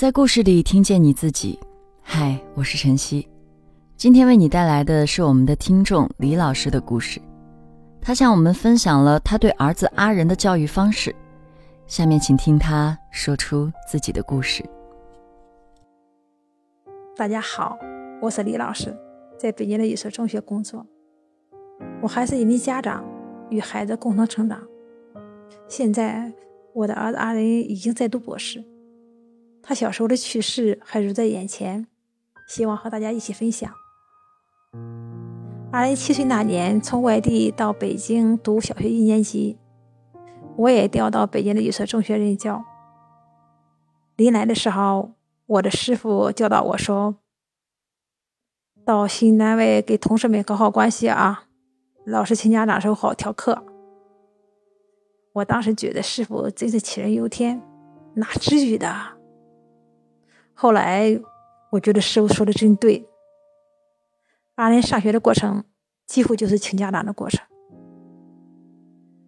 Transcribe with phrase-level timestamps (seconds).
[0.00, 1.60] 在故事里听见你自己。
[2.00, 3.28] 嗨，我是晨曦，
[3.98, 7.20] 今天为你带来的是我们的听众李老师的故事。
[8.00, 11.14] 他向我们分享了他对儿子阿仁的教育方式。
[11.86, 14.64] 下面请听他说出自己的故事。
[17.14, 17.78] 大家好，
[18.22, 18.96] 我是李老师，
[19.38, 20.86] 在北京的一所中学工作。
[22.00, 23.04] 我还是一名家长，
[23.50, 24.62] 与孩子共同成长。
[25.68, 26.32] 现在，
[26.72, 28.64] 我的儿子阿仁已经在读博士。
[29.62, 31.86] 他小时候的趣事还如在眼前，
[32.48, 33.72] 希望和大家一起分享。
[35.72, 39.58] 阿仁七岁那年从外地到北京读小学一年级，
[40.56, 42.64] 我也调到北京的一所中学任教。
[44.16, 45.12] 临来的时候，
[45.46, 47.16] 我的师傅教导我说
[48.84, 51.44] ：“到新单位给同事们搞好关系啊，
[52.04, 53.64] 老师请家长时候好调课。”
[55.34, 57.62] 我当时觉得师傅真是杞人忧天，
[58.14, 59.19] 哪至于的？
[60.62, 61.18] 后来，
[61.70, 63.08] 我觉得师傅说的真对。
[64.56, 65.64] 阿仁上学的过程
[66.06, 67.42] 几乎就是请家长的过程。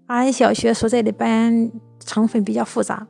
[0.08, 3.06] 阿仁小学所在的班成分比较复杂，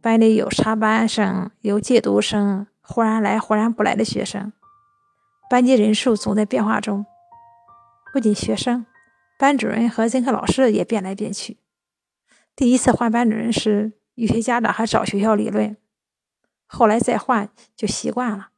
[0.00, 4.52] 班里有插班生，有借读生，忽然来忽然不来的学生，
[5.48, 7.06] 班级人数总在变化中。
[8.12, 8.84] 不仅学生，
[9.38, 11.58] 班主任和任课老师也变来变去。
[12.56, 15.76] 第一次换班主任时，有些家长还找学校理论。
[16.70, 18.50] 后来再换就习惯了，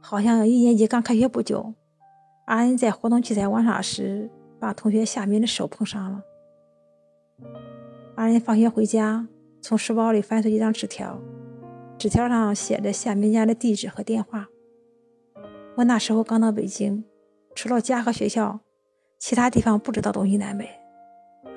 [0.00, 1.72] 好像一年级刚开学不久，
[2.46, 6.22] 阿恩在活动器材玩耍时，把同学夏明的手碰伤了。
[8.16, 9.26] 阿恩放学回家，
[9.62, 11.18] 从书包里翻出一张纸条，
[11.96, 14.46] 纸条上写着夏明家的地址和电话。
[15.76, 17.04] 我那时候刚到北京，
[17.54, 18.60] 除了家和学校，
[19.18, 20.68] 其他地方不知道东西南北。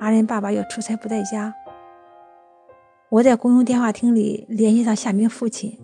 [0.00, 1.54] 阿仁爸爸又出差不在家。
[3.10, 5.80] 我在公用电话亭里联系上夏明父亲，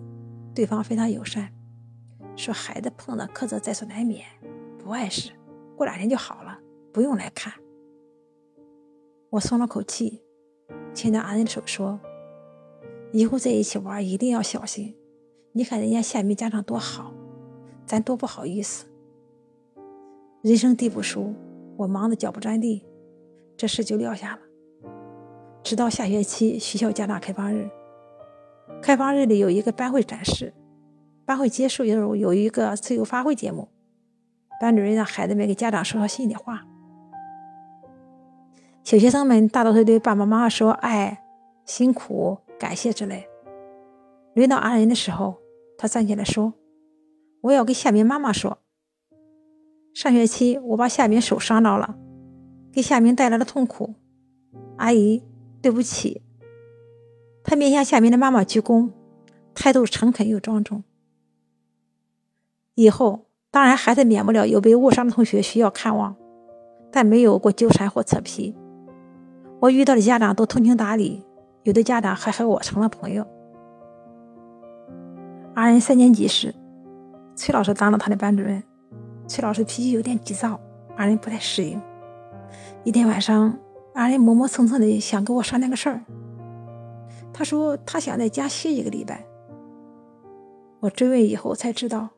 [0.53, 1.51] 对方非常友善，
[2.35, 4.23] 说孩子碰了磕着在所难免，
[4.77, 5.31] 不碍事，
[5.75, 6.59] 过两天就好了，
[6.93, 7.51] 不用来看。
[9.31, 10.21] 我松了口气，
[10.93, 11.99] 牵着阿仁的手说
[13.11, 14.95] ：“以后在一起玩一定要小心。
[15.51, 17.11] 你看人家夏明家长多好，
[17.87, 18.85] 咱多不好意思。
[20.43, 21.33] 人生地不熟，
[21.75, 22.85] 我忙得脚不沾地，
[23.57, 24.41] 这事就撂下了。”
[25.65, 27.67] 直到下学期学校加大开放日，
[28.83, 30.53] 开放日里有一个班会展示，
[31.25, 33.67] 班会结束以后有一个自由发挥节目，
[34.61, 36.67] 班主任让孩子们给家长说说心里话。
[38.83, 41.23] 小学生们大多数对爸爸妈妈说爱、
[41.65, 43.27] 辛苦、感谢之类。
[44.35, 45.37] 轮到阿仁的时候，
[45.79, 46.53] 他站起来说
[47.41, 48.59] ：“我要给夏明妈妈说，
[49.95, 51.95] 上学期我把夏明手伤着了，
[52.71, 53.95] 给夏明带来了痛苦，
[54.77, 55.23] 阿姨。”
[55.65, 56.21] 对不起，
[57.43, 58.91] 他面向下面的妈妈鞠躬，
[59.55, 60.83] 态度诚恳又庄重。
[62.75, 66.15] 以后当然孩子免不了有被误伤的同学需要看望，
[66.91, 68.55] 但没有过纠缠或扯皮。
[69.59, 71.25] 我遇到的家长都通情达理，
[71.63, 73.25] 有的家长还和我成了朋友。
[75.55, 76.53] 阿仁三年级时，
[77.35, 78.61] 崔老师当了他的班主任。
[79.27, 80.59] 崔老师脾气有点急躁，
[80.95, 81.81] 阿仁不太适应。
[82.83, 83.57] 一天晚上。
[83.95, 86.01] 阿仁磨磨蹭蹭的想跟我商量个事儿。
[87.33, 89.25] 他说他想在家歇一个礼拜。
[90.81, 92.09] 我追问以后才知道，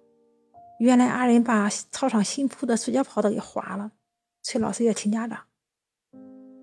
[0.80, 3.92] 原来阿仁把操场新铺的塑胶跑道给划了，
[4.42, 5.40] 崔老师要请家长。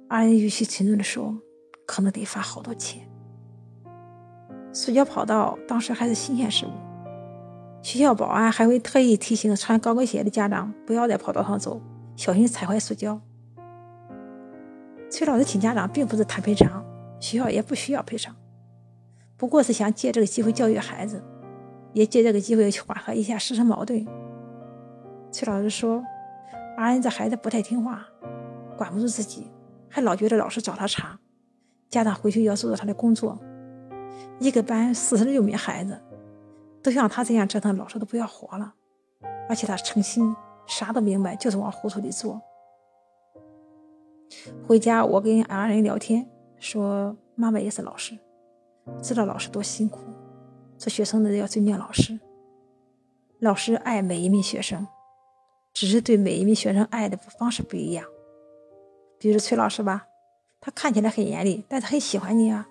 [0.08, 1.38] 阿仁语气沉重的说
[1.86, 3.08] ：“可能得罚好多钱。”
[4.74, 6.70] 塑胶跑道当时还是新鲜事物，
[7.82, 11.80] 学校保安还会特意提醒穿高跟鞋的家长不要在跑道上走，
[12.16, 13.20] 小心踩坏塑胶。
[15.16, 16.84] 崔老师请家长并不是谈赔偿，
[17.20, 18.34] 学校也不需要赔偿，
[19.36, 21.22] 不过是想借这个机会教育孩子，
[21.92, 24.04] 也借这个机会去缓和一下师生矛盾。
[25.30, 26.02] 崔老师说
[26.76, 28.04] ：“阿恩这孩子不太听话，
[28.76, 29.52] 管不住自己，
[29.88, 31.16] 还老觉得老师找他茬，
[31.88, 33.38] 家长回去要做做他的工作。
[34.40, 35.96] 一个班四十六名孩子，
[36.82, 38.74] 都像他这样折腾，老师都不要活了。
[39.48, 40.34] 而且他诚心，
[40.66, 42.42] 啥都明白，就是往糊涂里做。”
[44.66, 46.28] 回家，我跟阿仁聊天，
[46.58, 48.18] 说妈妈也是老师，
[49.02, 50.00] 知道老师多辛苦，
[50.78, 52.18] 做学生的要尊敬老师。
[53.40, 54.86] 老师爱每一名学生，
[55.72, 58.04] 只是对每一名学生爱的方式不一样。
[59.18, 60.06] 比如崔老师吧，
[60.60, 62.68] 他看起来很严厉，但他很喜欢你啊。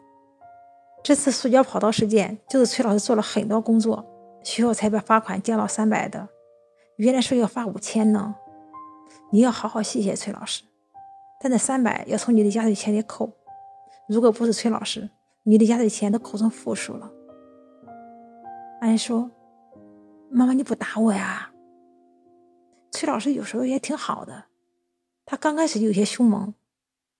[1.03, 4.05] 这次塑胶跑道事件，就是崔老师做了很多工作，
[4.43, 6.29] 学校才把罚款降到三百的，
[6.95, 8.35] 原来说要罚五千呢。
[9.31, 10.63] 你要好好谢谢崔老师。
[11.43, 13.29] 但这三百要从你的压岁钱里扣，
[14.07, 15.09] 如果不是崔老师，
[15.43, 17.11] 你的压岁钱都扣成负数了。
[18.79, 19.29] 阿仁说
[20.31, 21.51] ：“妈妈，你不打我呀？”
[22.91, 24.45] 崔老师有时候也挺好的，
[25.25, 26.53] 他刚开始有些凶猛，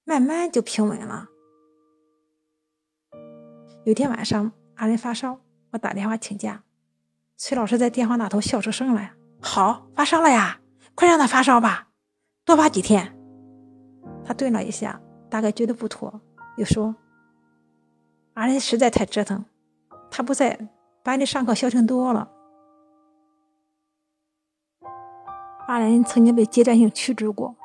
[0.06, 1.28] 慢慢就平稳了。
[3.84, 5.42] 有天晚上，阿仁发烧，
[5.72, 6.64] 我打电话请假，
[7.36, 10.62] 崔老师在电话那头笑出声来：“好，发烧了呀，
[10.96, 11.90] 快让他发烧吧，
[12.46, 13.14] 多发几天。”
[14.26, 15.00] 他顿了一下，
[15.30, 16.22] 大概觉得不妥，
[16.58, 16.96] 又说
[18.36, 19.46] ：“阿仁实在太折腾，
[20.10, 20.70] 他不在，
[21.04, 22.32] 班里上课消停多了。”
[25.68, 27.56] 阿仁曾经被阶段性驱逐过，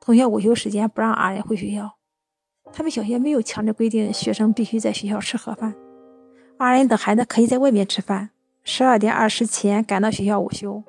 [0.00, 1.92] 同学午休时间不让阿仁回学校。
[2.72, 5.74] 他们小学没有强制规定学生必须在学校吃盒饭，
[6.58, 8.30] 阿仁等孩子可以在外面吃饭。
[8.64, 10.82] 十二点二十前赶到学校午休，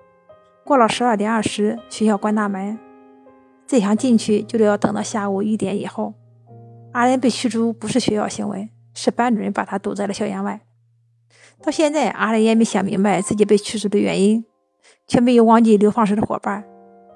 [0.63, 2.79] 过了十二点二十，学校关大门。
[3.73, 6.13] 再想进去，就得要等到下午一点以后。
[6.91, 10.61] 阿仁被驱逐不是学校行为，是班主任把他堵在了校园外。
[11.59, 14.45] 到现在，阿仁也没想明白自己被驱逐的原因，
[15.07, 16.63] 却没有忘记流放时的伙伴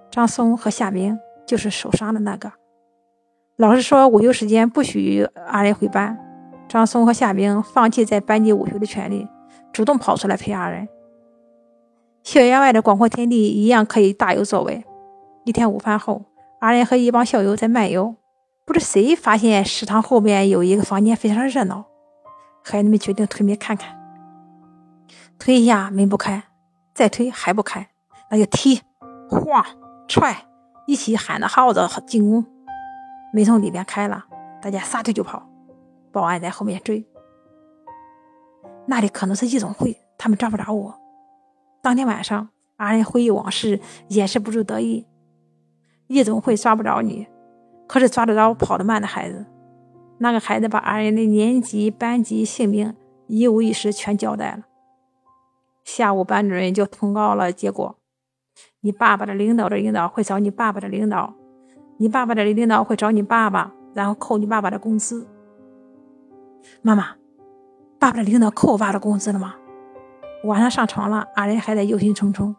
[0.10, 2.52] 张松和夏明，就是受伤的那个。
[3.58, 6.18] 老师说午休时间不许阿仁回班，
[6.68, 9.28] 张松和夏明放弃在班级午休的权利，
[9.72, 10.88] 主动跑出来陪阿仁。
[12.24, 14.84] 校园外的广阔天地一样可以大有作为。
[15.44, 16.24] 一天午饭后。
[16.60, 18.16] 阿仁和一帮校友在漫游，
[18.66, 21.86] 不知谁发现食堂后面有一个房间非常热闹，
[22.64, 23.96] 孩子们决定推门看看。
[25.38, 26.44] 推一下门不开，
[26.96, 27.88] 再推还不开，
[28.32, 28.82] 那就踢、
[29.30, 29.64] 晃、
[30.08, 30.48] 踹，
[30.88, 32.44] 一起喊着号子进屋。
[33.32, 34.26] 门从里边开了，
[34.60, 35.48] 大家撒腿就跑，
[36.12, 37.06] 保安在后面追。
[38.88, 41.00] 那里可能是夜总会，他们抓不着我。
[41.84, 45.06] 当天晚上，阿仁回忆往事，掩饰不住得意。
[46.08, 47.28] 夜总会抓不着你，
[47.88, 49.46] 可是抓得着跑得慢的孩子。
[50.20, 52.96] 那个孩子把阿仁的年级、班级、姓名
[53.28, 54.64] 一五一十全交代了。
[55.84, 57.98] 下午，班主任就通告了结果：
[58.82, 61.34] 你爸爸的领导的领导会找你爸爸的领导，
[61.98, 65.28] 你爸爸的领导会找你爸爸，然后扣你爸爸的工资。
[66.82, 67.16] 妈妈，
[68.00, 69.56] 爸爸的领导扣我爸的工资了吗？
[70.44, 72.56] 晚上上床了，阿仁还在忧心忡忡。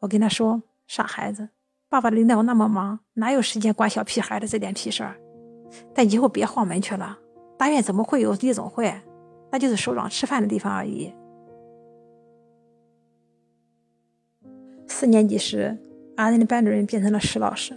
[0.00, 1.48] 我跟他说：“傻孩子。”
[1.96, 5.16] 爸爸领导那么忙，哪有时间管小屁孩的这点屁事儿？
[5.94, 7.18] 但以后别晃门去了。
[7.56, 8.92] 大院怎么会有夜总会？
[9.50, 11.14] 那就是首长吃饭的地方而已。
[14.86, 15.78] 四年级时，
[16.16, 17.74] 阿仁的班主任变成了石老师。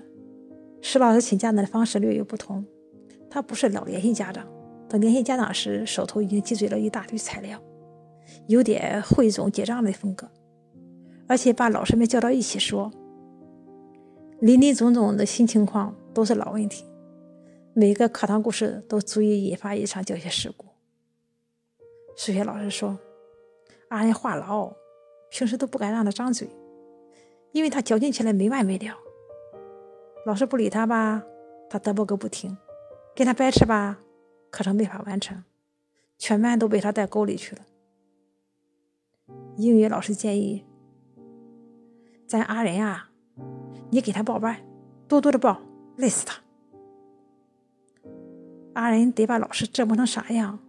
[0.81, 2.65] 石老师请家长的方式略有不同，
[3.29, 4.45] 他不是老联系家长，
[4.89, 7.57] 等联系家长时，手头已经积攒了一大堆材料，
[8.47, 10.29] 有点汇总结账的风格，
[11.25, 12.91] 而且把老师们叫到一起说。
[14.41, 16.85] 林林总总的新情况都是老问题，
[17.73, 20.65] 每个课堂故事都足以引发一场教学事故。
[22.15, 22.97] 数学老师说
[23.89, 24.73] ：“阿仁话痨，
[25.29, 26.47] 平时都不敢让他张嘴，
[27.51, 28.95] 因为他矫情起来没完没了。
[30.25, 31.21] 老师不理他吧，
[31.69, 32.55] 他嘚啵个不停；
[33.13, 33.99] 跟他掰扯吧，
[34.49, 35.43] 课程没法完成，
[36.17, 37.61] 全班都被他带沟里去了。”
[39.57, 40.63] 英语老师建议
[42.25, 43.07] ：“咱阿仁啊。”
[43.91, 44.57] 你给他报班，
[45.07, 45.61] 多多的报，
[45.97, 46.39] 累死他。
[48.73, 50.59] 阿仁得把老师折磨成啥样，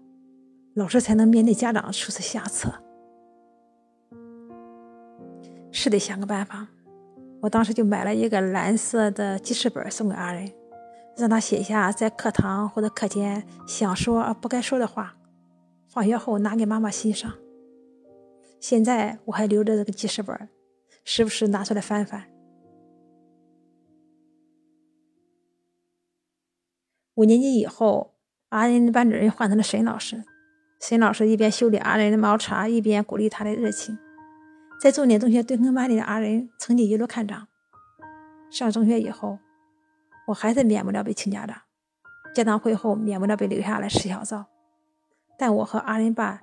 [0.75, 2.73] 老师才能面对家长出此下策？
[5.71, 6.66] 是得想个办法。
[7.42, 10.50] 我当时就买了一个蓝色的记事本送给阿仁，
[11.16, 15.14] 让他写下在课堂或者课间想说而不该说的话，
[15.88, 17.33] 放学后拿给妈妈欣赏。
[18.59, 20.49] 现在我还留着这个记事本，
[21.04, 22.29] 时不时拿出来翻翻。
[27.14, 28.14] 五年级以后，
[28.50, 30.25] 阿仁的班主任换成了沈老师。
[30.81, 33.99] 沈老师一边修理阿仁的毛茬，一边鼓励他的热情。
[34.81, 37.49] 在重点中学蹲坑班里的阿仁成绩一路看涨。
[38.50, 39.38] 上中学以后，
[40.29, 41.57] 我还是免不了被请家长。
[42.35, 44.47] 家长会后，免不了被留下来吃小灶。
[45.37, 46.40] 但我和阿仁爸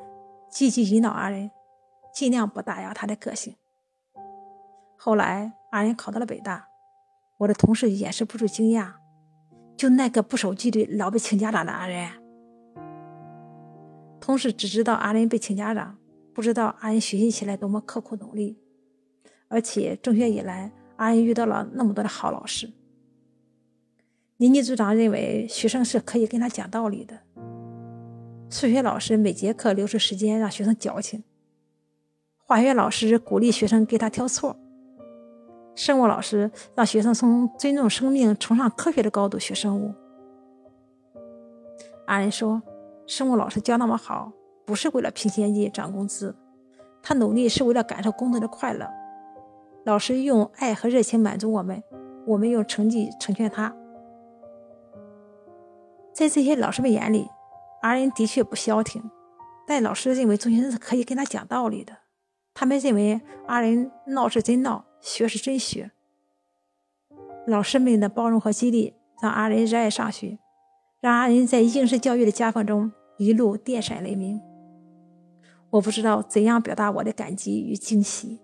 [0.52, 1.50] 积极引导阿仁，
[2.14, 3.56] 尽量不打压他的个性。
[4.98, 6.68] 后来，阿仁考到了北大，
[7.40, 8.94] 我的同事掩饰不住惊讶。
[9.77, 12.10] 就那个不守纪律、老被请家长的阿仁，
[14.19, 15.96] 同事只知道阿仁被请家长，
[16.34, 18.57] 不知道阿仁学习起来多么刻苦努力。
[19.48, 22.72] 而且中学以来，阿仁遇到了那么多的好老师。
[24.38, 27.19] 年级组长认为学生是可以跟他讲道理的。
[28.50, 31.24] 数学老师每节课留出时间让学生矫情。
[32.38, 34.60] 化学老师鼓励学生给他挑错。
[35.77, 39.93] 生物老师让学生从尊重生命、崇尚科学的高度学生物。
[42.07, 42.63] 阿仁说
[43.05, 44.31] ：“生物老师教那么好，
[44.65, 46.36] 不是为了拼先进、涨工资，
[47.03, 48.89] 他努力是为了感受工作的快乐。
[49.86, 51.84] 老师用爱和热情满足我们，
[52.25, 53.75] 我们用成绩成全他。
[56.12, 57.29] 在这些老师们眼里
[57.84, 59.03] 阿仁的确不消停，
[59.67, 61.93] 但老师认为中学生是可以跟他讲道理的。
[62.55, 65.92] 他们认为阿仁闹是真闹，学是真学。
[67.46, 70.38] 老师们的包容和激励让阿仁热爱上学，
[71.00, 74.42] 让阿仁在应试教育的夹缝中一路电闪雷鸣。
[75.70, 78.39] 我不知道怎样表达我的感激与惊喜。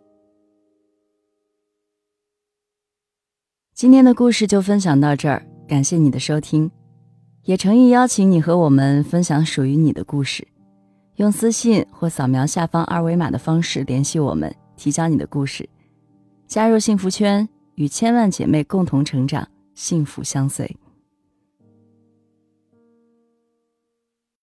[3.74, 6.72] 今天的故事就分享到这儿，感谢你的收听。
[7.44, 10.48] 也诚意邀请你和我们分享属于你的故事，
[11.16, 15.68] 用私信或扫描下方二维码的方式联系我们，提交你的故事，
[16.54, 20.78] 加入幸福圈，与千万姐妹共同成长，幸福相随。